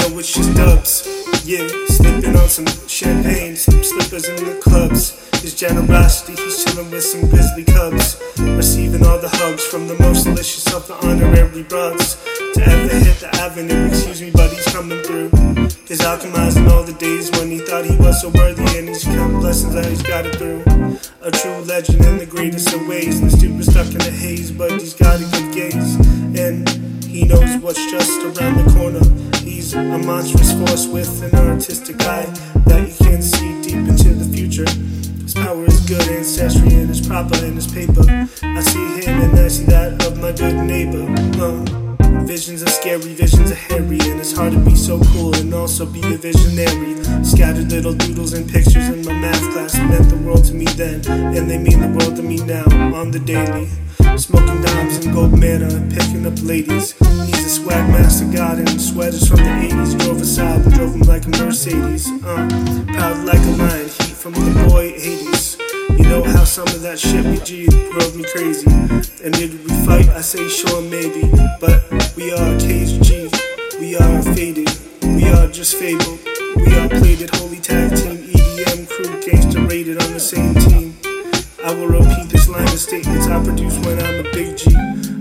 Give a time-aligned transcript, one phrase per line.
[0.00, 1.06] it's just dubs.
[1.44, 5.18] Yeah, slipping on some champagne, some slippers in the clubs.
[5.42, 8.20] His generosity, he's chilling with some grizzly cubs.
[8.38, 12.16] Receiving all the hugs from the most delicious of the honorary broads.
[12.54, 15.30] To ever hit the avenue, excuse me, but he's coming through.
[15.86, 19.40] He's alchemizing all the days when he thought he was so worthy, and he's counting
[19.40, 20.62] blessings that he's got it through.
[21.22, 23.20] A true legend in the greatest of ways.
[23.20, 25.96] The stupid stuck in the haze, but he's got a good gaze.
[26.38, 26.68] And
[27.04, 29.22] he knows what's just around the corner.
[29.74, 32.26] A monstrous force with an artistic eye
[32.66, 34.68] that you can see deep into the future.
[35.22, 38.04] His power is good ancestry and it's proper in his paper.
[38.42, 41.06] I see him and I see that of my good neighbor.
[42.26, 45.86] Visions are scary, visions are hairy, and it's hard to be so cool and also
[45.86, 47.02] be a visionary.
[47.24, 51.00] Scattered little doodles and pictures in my math class meant the world to me then,
[51.08, 52.64] and they mean the world to me now
[52.94, 53.68] on the daily.
[54.16, 56.92] Smoking dimes and gold manna and picking up ladies.
[57.26, 59.98] He's a swag master god in sweaters from the 80s.
[60.00, 62.08] Drove a Saab and drove him like a Mercedes.
[62.22, 62.46] Uh,
[62.88, 65.98] proud like a lion, heat from the boy 80s.
[65.98, 68.70] You know how some of that shit we G drove me crazy.
[69.24, 70.08] And did we fight?
[70.10, 71.22] I say sure, maybe.
[71.58, 71.82] But
[72.14, 73.32] we are KG,
[73.80, 74.68] we are faded,
[75.02, 76.20] we are just fabled.
[76.56, 81.11] We are plated, holy tag team, EDM crew, gangster rated on the same team.
[81.64, 84.74] I will repeat this line of statements I produce when I'm a big G.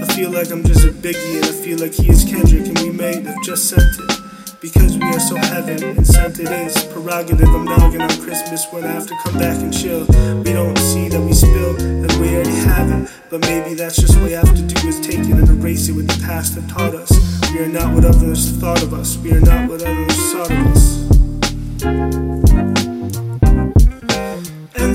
[0.00, 2.78] I feel like I'm just a biggie, and I feel like he is Kendrick, and
[2.78, 4.20] we may have just sent it.
[4.60, 7.48] Because we are so heaven and sent it is prerogative.
[7.48, 10.06] I'm noggin on Christmas when I have to come back and chill.
[10.42, 13.08] We don't see that we spill and we already have it.
[13.30, 15.92] But maybe that's just what we have to do is take it and erase it
[15.92, 17.10] with the past that taught us.
[17.52, 19.16] We are not what others thought of us.
[19.18, 20.98] We are not what others thought of us.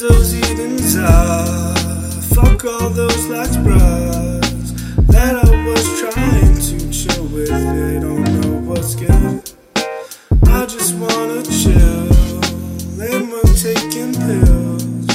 [0.00, 0.94] Those evenings
[2.32, 4.70] Fuck all those last bras
[5.08, 7.48] That I was trying to chill with.
[7.48, 9.42] They don't know what's good.
[10.46, 12.06] I just wanna chill.
[13.02, 15.08] And we're taking pills.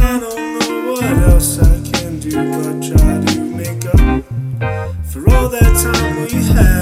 [0.00, 4.24] I don't know what else I can do But try to make up
[5.04, 6.75] For all that time we had.